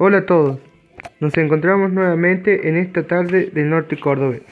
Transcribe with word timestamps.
Hola 0.00 0.18
a 0.18 0.26
todos, 0.26 0.60
nos 1.18 1.36
encontramos 1.38 1.92
nuevamente 1.92 2.68
en 2.68 2.76
esta 2.76 3.08
tarde 3.08 3.50
del 3.52 3.68
norte 3.68 3.98
cordobés. 3.98 4.42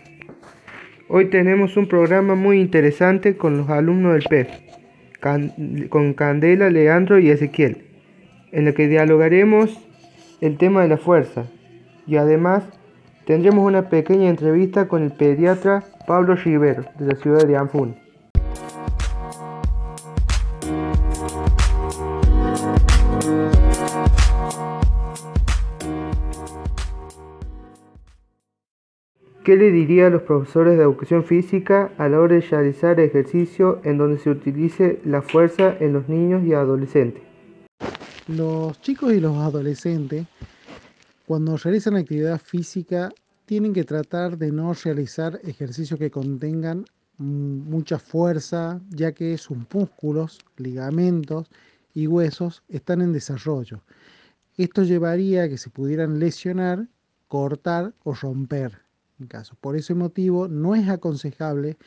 Hoy 1.07 1.27
tenemos 1.27 1.77
un 1.77 1.87
programa 1.87 2.35
muy 2.35 2.61
interesante 2.61 3.37
con 3.37 3.57
los 3.57 3.71
alumnos 3.71 4.15
del 4.15 4.25
PEF, 4.25 4.49
con 5.89 6.15
Candela, 6.15 6.69
Leandro 6.69 7.21
y 7.21 7.31
Ezequiel, 7.31 7.85
en 8.51 8.67
el 8.67 8.75
que 8.75 8.89
dialogaremos 8.89 9.79
el 10.41 10.59
tema 10.59 10.83
de 10.83 10.89
la 10.89 10.97
fuerza 10.97 11.45
y 12.09 12.17
además 12.17 12.65
tendremos 13.25 13.65
una 13.65 13.89
pequeña 13.89 14.29
entrevista 14.29 14.89
con 14.89 15.05
el 15.05 15.13
pediatra 15.13 15.85
Pablo 16.09 16.35
Rivero 16.35 16.87
de 16.99 17.07
la 17.07 17.15
ciudad 17.15 17.47
de 17.47 17.57
Anfún. 17.57 18.06
¿Qué 29.47 29.55
le 29.55 29.71
diría 29.71 30.09
a 30.09 30.11
los 30.11 30.23
profesores 30.23 30.77
de 30.77 30.83
educación 30.83 31.23
física 31.23 31.93
a 31.99 32.09
la 32.09 32.19
hora 32.19 32.35
de 32.35 32.41
realizar 32.41 32.99
ejercicio 32.99 33.81
en 33.85 33.97
donde 33.97 34.19
se 34.19 34.29
utilice 34.29 35.01
la 35.05 35.23
fuerza 35.23 35.77
en 35.79 35.93
los 35.93 36.09
niños 36.09 36.45
y 36.45 36.53
adolescentes? 36.53 37.23
Los 38.27 38.81
chicos 38.81 39.13
y 39.13 39.21
los 39.21 39.37
adolescentes, 39.37 40.27
cuando 41.29 41.57
realizan 41.59 41.95
actividad 41.95 42.41
física, 42.41 43.13
tienen 43.45 43.73
que 43.73 43.85
tratar 43.85 44.37
de 44.37 44.51
no 44.51 44.75
realizar 44.75 45.39
ejercicios 45.45 46.01
que 46.01 46.11
contengan 46.11 46.85
mucha 47.19 48.01
fuerza, 48.01 48.81
ya 48.91 49.13
que 49.13 49.39
sus 49.39 49.59
músculos, 49.73 50.41
ligamentos 50.57 51.49
y 51.95 52.09
huesos 52.09 52.65
están 52.69 53.01
en 53.01 53.13
desarrollo. 53.13 53.81
Esto 54.57 54.83
llevaría 54.83 55.45
a 55.45 55.49
que 55.49 55.57
se 55.57 55.71
pudieran 55.71 56.19
lesionar, 56.19 56.89
cortar 57.29 57.95
o 58.03 58.13
romper 58.13 58.86
Por 59.63 59.77
ese 59.77 59.95
motivo, 59.95 60.47
no 60.47 60.75
es 60.75 60.89
aconsejable 60.89 61.79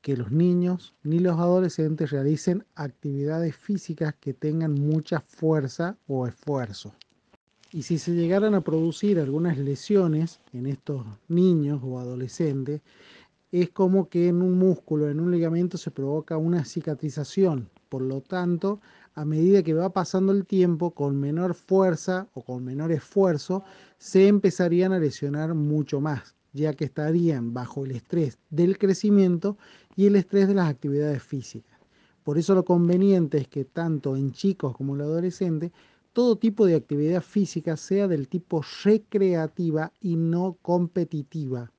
que 0.00 0.16
los 0.16 0.30
niños 0.32 0.94
ni 1.02 1.18
los 1.18 1.38
adolescentes 1.38 2.10
realicen 2.10 2.64
actividades 2.76 3.56
físicas 3.56 4.14
que 4.18 4.32
tengan 4.32 4.72
mucha 4.72 5.20
fuerza 5.20 5.98
o 6.06 6.26
esfuerzo. 6.26 6.94
Y 7.72 7.82
si 7.82 7.98
se 7.98 8.14
llegaran 8.14 8.54
a 8.54 8.62
producir 8.62 9.18
algunas 9.20 9.58
lesiones 9.58 10.40
en 10.54 10.66
estos 10.66 11.04
niños 11.28 11.80
o 11.84 11.98
adolescentes, 11.98 12.80
es 13.52 13.68
como 13.68 14.08
que 14.08 14.28
en 14.28 14.40
un 14.40 14.56
músculo, 14.58 15.10
en 15.10 15.20
un 15.20 15.30
ligamento 15.30 15.76
se 15.76 15.90
provoca 15.90 16.38
una 16.38 16.64
cicatrización. 16.64 17.68
Por 17.90 18.00
lo 18.00 18.22
tanto, 18.22 18.80
a 19.14 19.26
medida 19.26 19.62
que 19.62 19.74
va 19.74 19.92
pasando 19.92 20.32
el 20.32 20.46
tiempo, 20.46 20.92
con 20.92 21.20
menor 21.20 21.52
fuerza 21.52 22.28
o 22.32 22.42
con 22.42 22.64
menor 22.64 22.92
esfuerzo, 22.92 23.62
se 23.98 24.26
empezarían 24.26 24.92
a 24.92 24.98
lesionar 24.98 25.52
mucho 25.52 26.00
más 26.00 26.37
ya 26.52 26.74
que 26.74 26.84
estarían 26.84 27.54
bajo 27.54 27.84
el 27.84 27.92
estrés 27.92 28.38
del 28.50 28.78
crecimiento 28.78 29.56
y 29.96 30.06
el 30.06 30.16
estrés 30.16 30.48
de 30.48 30.54
las 30.54 30.68
actividades 30.68 31.22
físicas. 31.22 31.78
Por 32.24 32.38
eso 32.38 32.54
lo 32.54 32.64
conveniente 32.64 33.38
es 33.38 33.48
que 33.48 33.64
tanto 33.64 34.16
en 34.16 34.32
chicos 34.32 34.76
como 34.76 34.94
en 34.94 35.00
adolescentes, 35.02 35.72
todo 36.12 36.36
tipo 36.36 36.66
de 36.66 36.74
actividad 36.74 37.22
física 37.22 37.76
sea 37.76 38.08
del 38.08 38.28
tipo 38.28 38.62
recreativa 38.84 39.92
y 40.00 40.16
no 40.16 40.56
competitiva. 40.60 41.70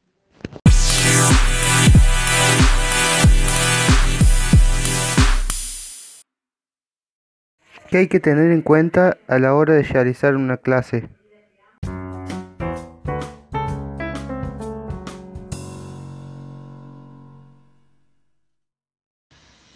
¿Qué 7.90 7.98
hay 7.98 8.08
que 8.08 8.20
tener 8.20 8.52
en 8.52 8.62
cuenta 8.62 9.18
a 9.28 9.40
la 9.40 9.56
hora 9.56 9.74
de 9.74 9.82
realizar 9.82 10.36
una 10.36 10.58
clase? 10.58 11.10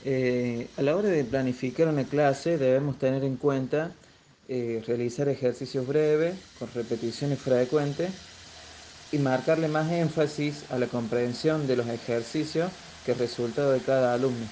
Eh, 0.05 0.67
a 0.77 0.81
la 0.81 0.97
hora 0.97 1.07
de 1.07 1.23
planificar 1.23 1.87
una 1.87 2.03
clase 2.03 2.57
debemos 2.57 2.99
tener 2.99 3.23
en 3.23 3.37
cuenta 3.37 3.91
eh, 4.49 4.83
realizar 4.85 5.29
ejercicios 5.29 5.87
breves, 5.87 6.35
con 6.59 6.69
repeticiones 6.73 7.39
frecuentes 7.39 8.11
y 9.13 9.17
marcarle 9.17 9.69
más 9.69 9.89
énfasis 9.91 10.69
a 10.71 10.77
la 10.77 10.87
comprensión 10.87 11.67
de 11.67 11.77
los 11.77 11.87
ejercicios 11.87 12.69
que 13.05 13.13
el 13.13 13.19
resultado 13.19 13.71
de 13.71 13.79
cada 13.79 14.13
alumno. 14.13 14.45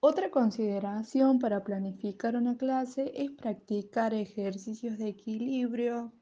Otra 0.00 0.30
consideración 0.30 1.38
para 1.40 1.64
planificar 1.64 2.36
una 2.36 2.56
clase 2.56 3.12
es 3.16 3.30
practicar 3.32 4.14
ejercicios 4.14 4.98
de 4.98 5.08
equilibrio, 5.08 6.12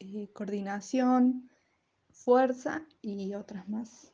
eh, 0.00 0.28
coordinación, 0.32 1.48
fuerza 2.10 2.82
y 3.02 3.34
otras 3.34 3.68
más. 3.68 4.13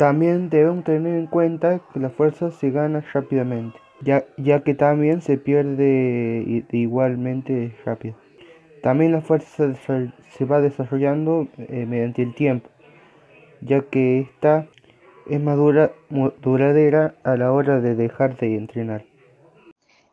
También 0.00 0.48
debemos 0.48 0.84
tener 0.84 1.14
en 1.14 1.26
cuenta 1.26 1.82
que 1.92 2.00
la 2.00 2.08
fuerza 2.08 2.50
se 2.50 2.70
gana 2.70 3.04
rápidamente, 3.12 3.78
ya, 4.00 4.24
ya 4.38 4.62
que 4.62 4.72
también 4.72 5.20
se 5.20 5.36
pierde 5.36 6.64
igualmente 6.72 7.76
rápido. 7.84 8.14
También 8.82 9.12
la 9.12 9.20
fuerza 9.20 9.74
se, 9.74 10.44
va 10.46 10.62
desarrollando 10.62 11.48
eh, 11.58 11.84
mediante 11.84 12.22
el 12.22 12.34
tiempo, 12.34 12.70
ya 13.60 13.82
que 13.82 14.20
esta 14.20 14.68
es 15.28 15.38
más 15.38 15.58
duradera 15.58 17.14
a 17.22 17.36
la 17.36 17.52
hora 17.52 17.82
de 17.82 17.94
dejar 17.94 18.38
de 18.38 18.56
entrenar. 18.56 19.04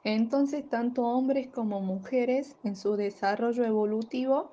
Entonces, 0.04 0.68
tanto 0.68 1.06
hombres 1.06 1.48
como 1.48 1.80
mujeres 1.80 2.58
en 2.66 2.76
su 2.76 2.98
desarrollo 2.98 3.64
evolutivo 3.64 4.52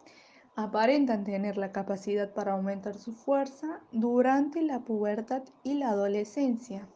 aparentan 0.57 1.25
tener 1.25 1.57
la 1.57 1.73
capacidad 1.73 2.33
para 2.33 2.53
aumentar 2.53 2.97
su 2.97 3.13
fuerza 3.13 3.81
durante 3.91 4.63
la 4.63 4.81
pubertad 4.81 5.43
y 5.65 5.75
la 5.75 5.91
adolescencia. 5.91 6.87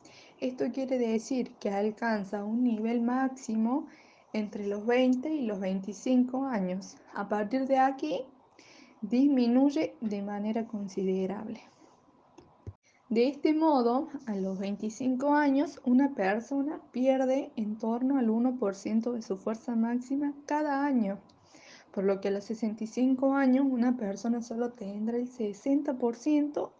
Esto 0.40 0.66
quiere 0.72 0.98
decir 0.98 1.52
que 1.56 1.70
alcanza 1.70 2.44
un 2.44 2.62
nivel 2.62 3.00
máximo 3.00 3.88
entre 4.32 4.66
los 4.66 4.86
20 4.86 5.28
y 5.30 5.46
los 5.46 5.58
25 5.58 6.44
años. 6.44 6.96
A 7.14 7.28
partir 7.28 7.66
de 7.66 7.78
aquí, 7.78 8.24
disminuye 9.00 9.96
de 10.00 10.22
manera 10.22 10.66
considerable. 10.68 11.60
De 13.08 13.26
este 13.26 13.54
modo, 13.54 14.08
a 14.26 14.36
los 14.36 14.58
25 14.58 15.34
años, 15.34 15.80
una 15.84 16.14
persona 16.14 16.80
pierde 16.92 17.50
en 17.56 17.78
torno 17.78 18.18
al 18.18 18.28
1% 18.28 19.12
de 19.12 19.22
su 19.22 19.38
fuerza 19.38 19.74
máxima 19.74 20.34
cada 20.46 20.84
año 20.84 21.18
por 21.92 22.04
lo 22.04 22.20
que 22.20 22.28
a 22.28 22.30
los 22.30 22.44
65 22.44 23.34
años 23.34 23.66
una 23.68 23.96
persona 23.96 24.42
solo 24.42 24.70
tendrá 24.70 25.16
el 25.16 25.28
60% 25.28 26.72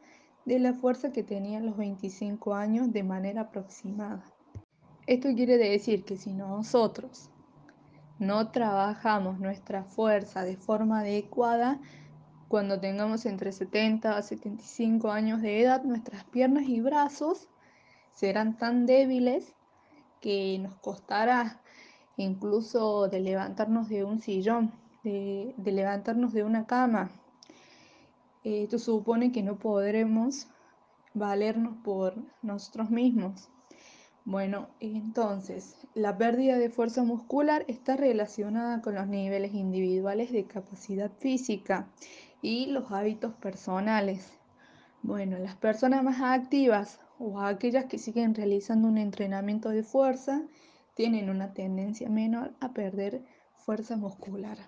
de 0.45 0.59
la 0.59 0.75
fuerza 0.75 1.13
que 1.13 1.23
tenía 1.23 1.59
a 1.59 1.63
los 1.63 1.77
25 1.77 2.55
años 2.55 2.93
de 2.93 3.03
manera 3.03 3.43
aproximada. 3.43 4.25
Esto 5.07 5.29
quiere 5.35 5.59
decir 5.59 6.05
que 6.05 6.17
si 6.17 6.33
nosotros 6.33 7.31
no 8.19 8.51
trabajamos 8.51 9.39
nuestra 9.39 9.85
fuerza 9.85 10.43
de 10.43 10.57
forma 10.57 11.01
adecuada, 11.01 11.81
cuando 12.49 12.81
tengamos 12.81 13.27
entre 13.27 13.53
70 13.53 14.17
a 14.17 14.23
75 14.23 15.11
años 15.11 15.43
de 15.43 15.63
edad, 15.63 15.85
nuestras 15.85 16.25
piernas 16.25 16.65
y 16.67 16.81
brazos 16.81 17.49
serán 18.15 18.57
tan 18.57 18.87
débiles 18.87 19.55
que 20.21 20.59
nos 20.59 20.75
costará 20.77 21.61
incluso 22.17 23.09
de 23.09 23.21
levantarnos 23.21 23.89
de 23.89 24.05
un 24.05 24.19
sillón 24.19 24.73
de, 25.05 25.55
levantarnos 25.65 26.33
de 26.33 26.45
una 26.45 26.67
cama. 26.67 27.11
Esto 28.45 28.79
supone 28.79 29.33
que 29.33 29.43
no 29.43 29.59
podremos 29.59 30.49
valernos 31.15 31.77
por 31.85 32.15
nosotros 32.43 32.91
mismos. 32.91 33.49
Bueno, 34.25 34.69
entonces, 34.81 35.77
la 35.95 36.19
pérdida 36.19 36.59
de 36.59 36.71
fuerza 36.71 37.03
muscular 37.03 37.65
está 37.69 37.97
relacionada 37.97 38.83
con 38.83 38.95
los 38.95 39.07
niveles 39.07 39.55
individuales 39.55 40.31
de 40.33 40.45
capacidad 40.45 41.11
física 41.19 41.89
y 42.43 42.67
los 42.67 42.93
hábitos 42.93 43.35
personales. 43.35 44.33
Bueno, 45.03 45.39
las 45.39 45.57
personas 45.57 46.03
más 46.03 46.21
activas 46.21 47.01
o 47.19 47.41
aquellas 47.41 47.87
que 47.87 47.99
siguen 47.99 48.35
realizando 48.35 48.89
un 48.89 48.99
entrenamiento 48.99 49.71
de 49.71 49.83
fuerza 49.83 50.43
tienen 50.95 51.31
una 51.31 51.55
tendencia 51.55 52.09
menor 52.09 52.53
a 52.61 52.73
perder 52.73 53.25
fuerza 53.57 53.97
muscular. 53.97 54.59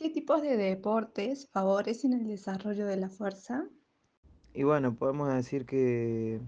¿Qué 0.00 0.08
tipos 0.08 0.40
de 0.40 0.56
deportes 0.56 1.50
favorecen 1.52 2.14
el 2.14 2.26
desarrollo 2.26 2.86
de 2.86 2.96
la 2.96 3.10
fuerza? 3.10 3.68
Y 4.54 4.62
bueno, 4.62 4.94
podemos 4.94 5.28
decir 5.30 5.66
que 5.66 6.40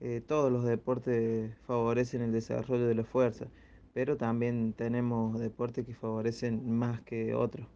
eh, 0.00 0.20
todos 0.26 0.50
los 0.50 0.64
deportes 0.64 1.56
favorecen 1.64 2.22
el 2.22 2.32
desarrollo 2.32 2.88
de 2.88 2.96
la 2.96 3.04
fuerza, 3.04 3.46
pero 3.94 4.16
también 4.16 4.72
tenemos 4.72 5.38
deportes 5.38 5.86
que 5.86 5.94
favorecen 5.94 6.72
más 6.72 7.00
que 7.02 7.34
otros. 7.34 7.68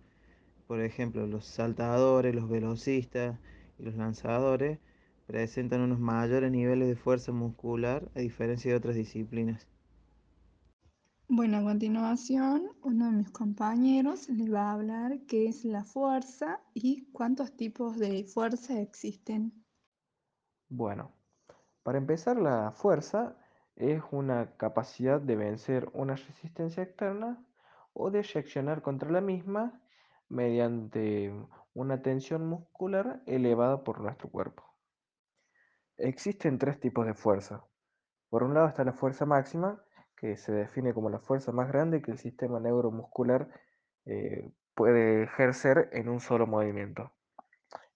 Por 0.66 0.80
ejemplo, 0.80 1.24
los 1.28 1.46
saltadores, 1.46 2.34
los 2.34 2.48
velocistas 2.48 3.38
y 3.78 3.84
los 3.84 3.94
lanzadores 3.94 4.80
presentan 5.28 5.82
unos 5.82 6.00
mayores 6.00 6.50
niveles 6.50 6.88
de 6.88 6.96
fuerza 6.96 7.30
muscular 7.30 8.10
a 8.16 8.18
diferencia 8.18 8.72
de 8.72 8.76
otras 8.76 8.96
disciplinas. 8.96 9.68
Bueno, 11.34 11.56
a 11.56 11.62
continuación, 11.62 12.68
uno 12.82 13.06
de 13.06 13.12
mis 13.12 13.30
compañeros 13.30 14.28
le 14.28 14.50
va 14.50 14.68
a 14.68 14.72
hablar 14.74 15.20
qué 15.26 15.46
es 15.46 15.64
la 15.64 15.82
fuerza 15.82 16.60
y 16.74 17.10
cuántos 17.10 17.56
tipos 17.56 17.98
de 17.98 18.24
fuerza 18.24 18.78
existen. 18.78 19.64
Bueno, 20.68 21.10
para 21.82 21.96
empezar, 21.96 22.36
la 22.36 22.70
fuerza 22.72 23.34
es 23.76 24.02
una 24.10 24.58
capacidad 24.58 25.22
de 25.22 25.36
vencer 25.36 25.88
una 25.94 26.16
resistencia 26.16 26.82
externa 26.82 27.42
o 27.94 28.10
de 28.10 28.22
reaccionar 28.22 28.82
contra 28.82 29.10
la 29.10 29.22
misma 29.22 29.80
mediante 30.28 31.32
una 31.72 32.02
tensión 32.02 32.46
muscular 32.46 33.22
elevada 33.24 33.84
por 33.84 34.02
nuestro 34.02 34.28
cuerpo. 34.28 34.64
Existen 35.96 36.58
tres 36.58 36.78
tipos 36.78 37.06
de 37.06 37.14
fuerza. 37.14 37.64
Por 38.28 38.42
un 38.42 38.52
lado 38.52 38.68
está 38.68 38.84
la 38.84 38.92
fuerza 38.92 39.24
máxima, 39.24 39.82
que 40.22 40.36
se 40.36 40.52
define 40.52 40.94
como 40.94 41.10
la 41.10 41.18
fuerza 41.18 41.50
más 41.50 41.66
grande 41.66 42.00
que 42.00 42.12
el 42.12 42.18
sistema 42.18 42.60
neuromuscular 42.60 43.48
eh, 44.04 44.52
puede 44.72 45.24
ejercer 45.24 45.88
en 45.90 46.08
un 46.08 46.20
solo 46.20 46.46
movimiento, 46.46 47.10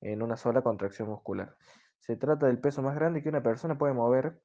en 0.00 0.22
una 0.22 0.36
sola 0.36 0.62
contracción 0.62 1.08
muscular. 1.08 1.56
Se 2.00 2.16
trata 2.16 2.46
del 2.46 2.58
peso 2.58 2.82
más 2.82 2.96
grande 2.96 3.22
que 3.22 3.28
una 3.28 3.44
persona 3.44 3.78
puede 3.78 3.94
mover 3.94 4.42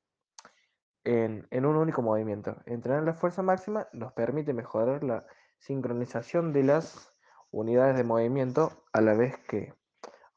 en, 1.04 1.48
en 1.50 1.66
un 1.66 1.76
único 1.76 2.04
movimiento. 2.04 2.56
Entrenar 2.68 3.02
la 3.02 3.16
fuerza 3.16 3.42
máxima 3.42 3.88
nos 3.94 4.14
permite 4.14 4.54
mejorar 4.54 5.04
la 5.04 5.26
sincronización 5.58 6.54
de 6.54 6.62
las 6.62 7.12
unidades 7.50 7.98
de 7.98 8.04
movimiento 8.04 8.84
a 8.94 9.02
la 9.02 9.16
vez 9.16 9.40
que 9.48 9.74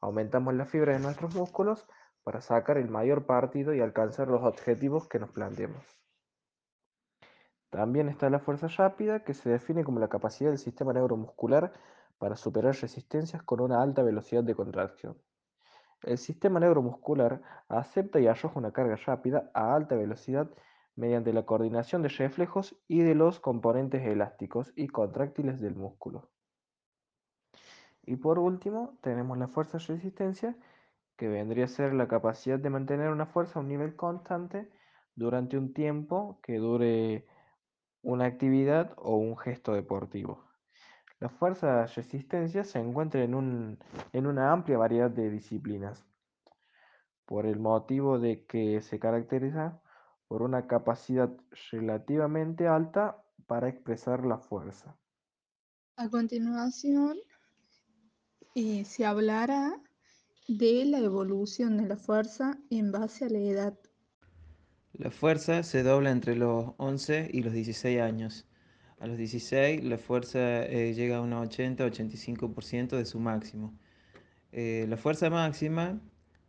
aumentamos 0.01 0.55
la 0.55 0.65
fibra 0.65 0.93
de 0.93 0.99
nuestros 0.99 1.35
músculos 1.35 1.87
para 2.23 2.41
sacar 2.41 2.79
el 2.79 2.89
mayor 2.89 3.27
partido 3.27 3.75
y 3.75 3.81
alcanzar 3.81 4.29
los 4.29 4.41
objetivos 4.41 5.07
que 5.07 5.19
nos 5.19 5.29
planteemos. 5.29 6.04
También 7.75 8.07
está 8.07 8.29
la 8.29 8.39
fuerza 8.39 8.69
rápida, 8.69 9.25
que 9.25 9.33
se 9.33 9.49
define 9.49 9.83
como 9.83 9.99
la 9.99 10.07
capacidad 10.07 10.49
del 10.49 10.59
sistema 10.59 10.93
neuromuscular 10.93 11.73
para 12.17 12.37
superar 12.37 12.73
resistencias 12.73 13.43
con 13.43 13.59
una 13.59 13.81
alta 13.81 14.01
velocidad 14.01 14.45
de 14.45 14.55
contracción. 14.55 15.17
El 16.01 16.17
sistema 16.17 16.61
neuromuscular 16.61 17.41
acepta 17.67 18.21
y 18.21 18.27
arroja 18.27 18.57
una 18.57 18.71
carga 18.71 18.95
rápida 18.95 19.51
a 19.53 19.75
alta 19.75 19.95
velocidad 19.95 20.49
mediante 20.95 21.33
la 21.33 21.45
coordinación 21.45 22.01
de 22.01 22.07
reflejos 22.07 22.77
y 22.87 23.01
de 23.01 23.13
los 23.13 23.41
componentes 23.41 24.07
elásticos 24.07 24.71
y 24.77 24.87
contráctiles 24.87 25.59
del 25.59 25.75
músculo. 25.75 26.29
Y 28.03 28.15
por 28.15 28.39
último, 28.39 28.97
tenemos 29.01 29.37
la 29.37 29.49
fuerza 29.49 29.79
resistencia, 29.79 30.55
que 31.17 31.27
vendría 31.27 31.65
a 31.65 31.67
ser 31.67 31.93
la 31.93 32.07
capacidad 32.07 32.57
de 32.57 32.69
mantener 32.69 33.09
una 33.09 33.25
fuerza 33.25 33.59
a 33.59 33.63
un 33.63 33.67
nivel 33.67 33.97
constante 33.97 34.71
durante 35.13 35.57
un 35.57 35.73
tiempo 35.73 36.39
que 36.41 36.55
dure 36.55 37.27
una 38.05 38.25
actividad 38.25 38.93
o 38.97 39.17
un 39.17 39.35
gesto 39.35 39.73
deportivo. 39.73 40.45
La 41.19 41.29
fuerza 41.29 41.85
resistencia 41.87 42.63
se 42.63 42.79
encuentra 42.79 43.23
en, 43.23 43.33
un, 43.33 43.79
en 44.13 44.27
una 44.27 44.51
amplia 44.51 44.77
variedad 44.77 45.09
de 45.09 45.31
disciplinas, 45.31 46.05
por 47.25 47.47
el 47.47 47.59
motivo 47.59 48.19
de 48.19 48.45
que 48.45 48.81
se 48.81 48.99
caracteriza 48.99 49.81
por 50.27 50.43
una 50.43 50.67
capacidad 50.67 51.31
relativamente 51.71 52.67
alta 52.67 53.23
para 53.47 53.69
expresar 53.69 54.23
la 54.25 54.37
fuerza. 54.37 54.95
A 55.97 56.09
continuación, 56.09 57.17
eh, 58.53 58.85
se 58.85 59.05
hablará 59.05 59.81
de 60.47 60.85
la 60.85 60.99
evolución 60.99 61.77
de 61.77 61.87
la 61.87 61.97
fuerza 61.97 62.57
en 62.69 62.91
base 62.91 63.25
a 63.25 63.29
la 63.29 63.39
edad. 63.39 63.79
La 64.97 65.11
fuerza 65.11 65.63
se 65.63 65.83
dobla 65.83 66.09
entre 66.09 66.37
los 66.37 66.71
11 66.77 67.29
y 67.33 67.41
los 67.41 67.51
16 67.51 67.99
años. 67.99 68.45
A 68.97 69.07
los 69.07 69.17
16 69.17 69.83
la 69.83 69.97
fuerza 69.97 70.65
eh, 70.65 70.93
llega 70.93 71.17
a 71.17 71.21
un 71.21 71.31
80-85% 71.31 72.95
de 72.95 73.03
su 73.03 73.19
máximo. 73.19 73.77
Eh, 74.53 74.85
la 74.87 74.95
fuerza 74.95 75.29
máxima 75.29 75.99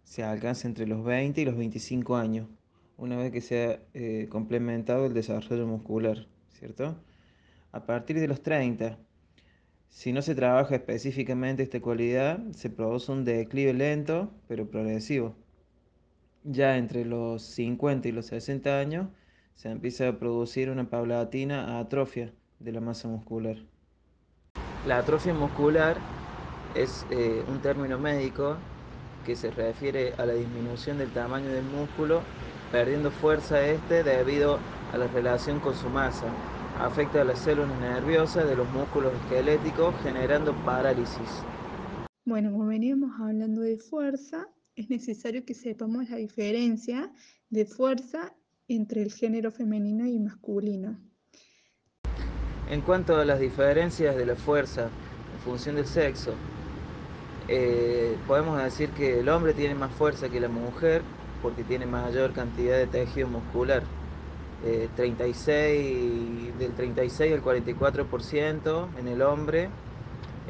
se 0.04 0.22
alcanza 0.22 0.68
entre 0.68 0.86
los 0.86 1.04
20 1.04 1.40
y 1.40 1.44
los 1.44 1.56
25 1.56 2.16
años, 2.16 2.48
una 2.96 3.16
vez 3.16 3.32
que 3.32 3.40
se 3.40 3.64
ha 3.64 3.80
eh, 3.94 4.28
complementado 4.30 5.06
el 5.06 5.14
desarrollo 5.14 5.66
muscular, 5.66 6.28
¿cierto? 6.52 6.96
A 7.72 7.84
partir 7.84 8.20
de 8.20 8.28
los 8.28 8.42
30, 8.42 8.96
si 9.88 10.12
no 10.12 10.22
se 10.22 10.36
trabaja 10.36 10.76
específicamente 10.76 11.64
esta 11.64 11.80
cualidad, 11.80 12.40
se 12.52 12.70
produce 12.70 13.10
un 13.10 13.24
declive 13.24 13.74
lento 13.74 14.30
pero 14.46 14.70
progresivo. 14.70 15.34
Ya 16.48 16.76
entre 16.76 17.04
los 17.04 17.42
50 17.42 18.06
y 18.06 18.12
los 18.12 18.26
60 18.26 18.78
años 18.78 19.08
se 19.56 19.68
empieza 19.68 20.06
a 20.06 20.18
producir 20.18 20.70
una 20.70 20.88
paulatina 20.88 21.80
atrofia 21.80 22.32
de 22.60 22.70
la 22.70 22.80
masa 22.80 23.08
muscular. 23.08 23.56
La 24.86 24.98
atrofia 24.98 25.34
muscular 25.34 25.96
es 26.76 27.04
eh, 27.10 27.42
un 27.48 27.60
término 27.62 27.98
médico 27.98 28.56
que 29.24 29.34
se 29.34 29.50
refiere 29.50 30.12
a 30.18 30.24
la 30.24 30.34
disminución 30.34 30.98
del 30.98 31.10
tamaño 31.10 31.48
del 31.48 31.64
músculo, 31.64 32.22
perdiendo 32.70 33.10
fuerza 33.10 33.66
este 33.66 34.04
debido 34.04 34.60
a 34.92 34.98
la 34.98 35.08
relación 35.08 35.58
con 35.58 35.74
su 35.74 35.88
masa. 35.88 36.26
Afecta 36.78 37.22
a 37.22 37.24
las 37.24 37.40
células 37.40 37.76
nerviosas 37.80 38.48
de 38.48 38.54
los 38.54 38.70
músculos 38.70 39.12
esqueléticos, 39.24 39.92
generando 40.04 40.52
parálisis. 40.64 41.42
Bueno, 42.24 42.52
como 42.52 42.66
veníamos 42.66 43.10
hablando 43.20 43.62
de 43.62 43.78
fuerza, 43.78 44.46
es 44.76 44.90
necesario 44.90 45.44
que 45.44 45.54
sepamos 45.54 46.08
la 46.10 46.16
diferencia 46.16 47.10
de 47.48 47.64
fuerza 47.64 48.34
entre 48.68 49.02
el 49.02 49.12
género 49.12 49.50
femenino 49.50 50.06
y 50.06 50.18
masculino. 50.18 50.98
En 52.68 52.82
cuanto 52.82 53.16
a 53.16 53.24
las 53.24 53.40
diferencias 53.40 54.16
de 54.16 54.26
la 54.26 54.36
fuerza 54.36 54.84
en 54.84 55.40
función 55.44 55.76
del 55.76 55.86
sexo, 55.86 56.34
eh, 57.48 58.16
podemos 58.26 58.62
decir 58.62 58.90
que 58.90 59.20
el 59.20 59.28
hombre 59.28 59.54
tiene 59.54 59.74
más 59.74 59.92
fuerza 59.92 60.28
que 60.28 60.40
la 60.40 60.48
mujer 60.48 61.02
porque 61.42 61.64
tiene 61.64 61.86
mayor 61.86 62.32
cantidad 62.32 62.76
de 62.76 62.86
tejido 62.86 63.28
muscular. 63.28 63.82
Eh, 64.64 64.88
36, 64.96 66.58
del 66.58 66.72
36 66.74 67.32
al 67.32 67.42
44% 67.42 68.88
en 68.98 69.08
el 69.08 69.22
hombre, 69.22 69.64
eh, 69.64 69.68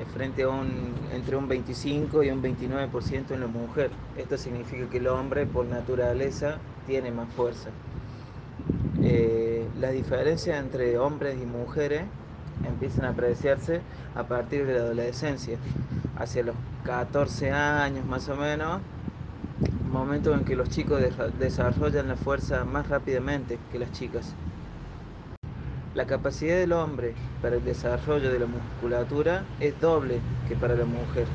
frente 0.04 0.42
a 0.42 0.48
un, 0.48 0.94
entre 1.12 1.36
un 1.36 1.48
25 1.48 2.22
y 2.22 2.30
un 2.30 2.42
29% 2.42 3.30
en 3.30 3.40
la 3.40 3.46
mujer. 3.46 3.90
Esto 4.16 4.36
significa 4.36 4.88
que 4.88 4.98
el 4.98 5.06
hombre 5.06 5.46
por 5.46 5.64
naturaleza 5.66 6.58
tiene 6.86 7.10
más 7.10 7.28
fuerza. 7.30 7.70
Eh, 9.02 9.66
las 9.78 9.92
diferencias 9.92 10.58
entre 10.58 10.98
hombres 10.98 11.38
y 11.40 11.46
mujeres 11.46 12.02
empiezan 12.66 13.04
a 13.04 13.10
apreciarse 13.10 13.80
a 14.14 14.24
partir 14.24 14.66
de 14.66 14.74
la 14.74 14.80
adolescencia, 14.80 15.58
hacia 16.18 16.42
los 16.42 16.56
14 16.84 17.50
años 17.50 18.04
más 18.06 18.28
o 18.28 18.36
menos, 18.36 18.80
momento 19.90 20.34
en 20.34 20.44
que 20.44 20.56
los 20.56 20.68
chicos 20.68 21.02
desarrollan 21.38 22.08
la 22.08 22.16
fuerza 22.16 22.64
más 22.64 22.88
rápidamente 22.88 23.58
que 23.72 23.78
las 23.78 23.92
chicas. 23.92 24.34
La 25.96 26.06
capacidad 26.06 26.56
del 26.56 26.74
hombre 26.74 27.14
para 27.40 27.56
el 27.56 27.64
desarrollo 27.64 28.30
de 28.30 28.38
la 28.38 28.44
musculatura 28.44 29.44
es 29.60 29.80
doble 29.80 30.20
que 30.46 30.54
para 30.54 30.74
la 30.74 30.84
mujer. 30.84 31.26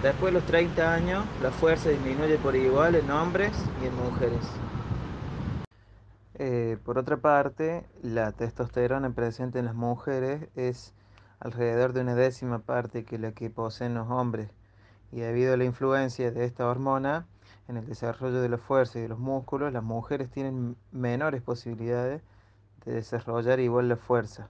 Después 0.00 0.32
de 0.32 0.38
los 0.38 0.46
30 0.46 0.94
años, 0.94 1.24
la 1.42 1.50
fuerza 1.50 1.88
disminuye 1.88 2.38
por 2.38 2.54
igual 2.54 2.94
en 2.94 3.10
hombres 3.10 3.50
y 3.82 3.86
en 3.86 3.96
mujeres. 3.96 4.46
Eh, 6.38 6.78
por 6.84 6.98
otra 6.98 7.16
parte, 7.16 7.82
la 8.00 8.30
testosterona 8.30 9.10
presente 9.10 9.58
en 9.58 9.64
las 9.64 9.74
mujeres 9.74 10.46
es 10.54 10.94
alrededor 11.40 11.94
de 11.94 12.02
una 12.02 12.14
décima 12.14 12.60
parte 12.60 13.04
que 13.04 13.18
la 13.18 13.32
que 13.32 13.50
poseen 13.50 13.94
los 13.94 14.08
hombres 14.08 14.50
y 15.10 15.18
debido 15.18 15.54
a 15.54 15.56
la 15.56 15.64
influencia 15.64 16.30
de 16.30 16.44
esta 16.44 16.68
hormona 16.68 17.26
en 17.66 17.76
el 17.76 17.86
desarrollo 17.86 18.40
de 18.40 18.50
la 18.50 18.58
fuerza 18.58 19.00
y 19.00 19.02
de 19.02 19.08
los 19.08 19.18
músculos, 19.18 19.72
las 19.72 19.82
mujeres 19.82 20.30
tienen 20.30 20.76
menores 20.92 21.42
posibilidades 21.42 22.22
de 22.86 22.94
desarrollar 22.94 23.60
igual 23.60 23.88
la 23.88 23.96
fuerza, 23.96 24.48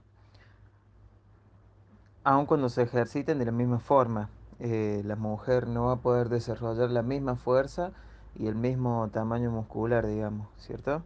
aun 2.23 2.45
cuando 2.45 2.69
se 2.69 2.83
ejerciten 2.83 3.39
de 3.39 3.45
la 3.45 3.51
misma 3.51 3.79
forma. 3.79 4.29
Eh, 4.59 5.01
la 5.05 5.15
mujer 5.15 5.67
no 5.67 5.85
va 5.85 5.93
a 5.93 6.01
poder 6.01 6.29
desarrollar 6.29 6.89
la 6.89 7.03
misma 7.03 7.35
fuerza 7.35 7.91
y 8.35 8.47
el 8.47 8.55
mismo 8.55 9.09
tamaño 9.11 9.51
muscular, 9.51 10.07
digamos, 10.07 10.47
¿cierto? 10.57 11.03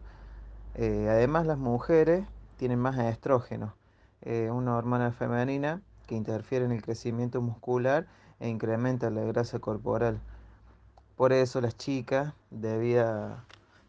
Eh, 0.75 1.07
además, 1.09 1.45
las 1.45 1.57
mujeres 1.57 2.25
tienen 2.57 2.79
más 2.79 2.97
estrógeno, 2.97 3.73
eh, 4.21 4.49
una 4.51 4.75
hormona 4.75 5.11
femenina 5.11 5.81
que 6.07 6.15
interfiere 6.15 6.65
en 6.65 6.71
el 6.71 6.81
crecimiento 6.81 7.41
muscular 7.41 8.07
e 8.39 8.49
incrementa 8.49 9.09
la 9.09 9.21
grasa 9.21 9.59
corporal. 9.59 10.19
Por 11.15 11.33
eso 11.33 11.61
las 11.61 11.77
chicas, 11.77 12.33
debido 12.49 13.37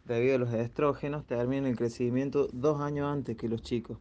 debido 0.04 0.37
a 0.37 0.38
los 0.38 0.52
estrógenos, 0.52 1.26
terminan 1.26 1.66
el 1.66 1.76
crecimiento 1.76 2.49
dos 2.52 2.80
años 2.80 3.06
antes 3.06 3.37
que 3.37 3.49
los 3.49 3.62
chicos. 3.62 3.99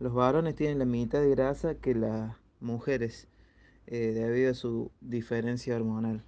Los 0.00 0.14
varones 0.14 0.56
tienen 0.56 0.78
la 0.78 0.84
mitad 0.84 1.20
de 1.20 1.30
grasa 1.30 1.74
que 1.74 1.94
las 1.94 2.34
mujeres, 2.60 3.28
eh, 3.86 4.12
debido 4.12 4.50
a 4.50 4.54
su 4.54 4.90
diferencia 5.00 5.76
hormonal. 5.76 6.24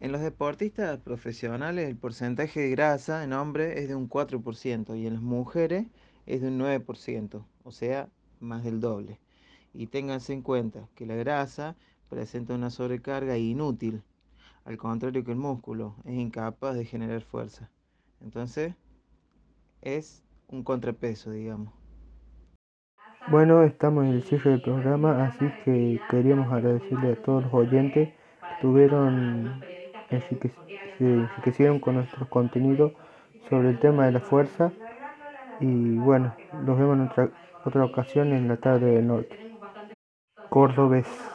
En 0.00 0.12
los 0.12 0.20
deportistas 0.20 0.98
profesionales 1.00 1.88
el 1.88 1.96
porcentaje 1.96 2.60
de 2.60 2.70
grasa 2.70 3.24
en 3.24 3.32
hombres 3.32 3.78
es 3.78 3.88
de 3.88 3.94
un 3.94 4.08
4% 4.08 4.96
y 4.96 5.06
en 5.06 5.14
las 5.14 5.22
mujeres 5.22 5.86
es 6.26 6.40
de 6.40 6.48
un 6.48 6.58
9%, 6.58 7.44
o 7.62 7.70
sea, 7.70 8.08
más 8.40 8.64
del 8.64 8.80
doble. 8.80 9.18
Y 9.72 9.86
ténganse 9.86 10.32
en 10.32 10.42
cuenta 10.42 10.88
que 10.94 11.06
la 11.06 11.14
grasa 11.14 11.76
presenta 12.08 12.54
una 12.54 12.70
sobrecarga 12.70 13.38
inútil, 13.38 14.02
al 14.64 14.76
contrario 14.76 15.24
que 15.24 15.32
el 15.32 15.38
músculo, 15.38 15.96
es 16.04 16.14
incapaz 16.14 16.74
de 16.76 16.84
generar 16.84 17.22
fuerza. 17.22 17.70
Entonces, 18.20 18.74
es 19.82 20.22
un 20.48 20.64
contrapeso, 20.64 21.30
digamos. 21.30 21.72
Bueno, 23.28 23.62
estamos 23.62 24.04
en 24.04 24.10
el 24.10 24.22
cierre 24.22 24.50
del 24.50 24.62
programa, 24.62 25.24
así 25.24 25.50
que 25.64 25.98
queríamos 26.10 26.52
agradecerle 26.52 27.12
a 27.12 27.22
todos 27.22 27.44
los 27.44 27.54
oyentes 27.54 28.10
que 28.10 28.54
estuvieron, 28.54 29.62
se 30.10 31.04
enriquecieron 31.04 31.80
con 31.80 31.94
nuestros 31.94 32.28
contenidos 32.28 32.92
sobre 33.48 33.70
el 33.70 33.78
tema 33.78 34.04
de 34.06 34.12
la 34.12 34.20
fuerza. 34.20 34.72
Y 35.60 35.96
bueno, 35.96 36.34
nos 36.64 36.78
vemos 36.78 36.96
en 36.96 37.08
otra, 37.08 37.30
otra 37.64 37.84
ocasión 37.84 38.32
en 38.32 38.46
la 38.46 38.58
tarde 38.58 38.92
del 38.92 39.06
norte. 39.06 39.56
Cordobés. 40.50 41.33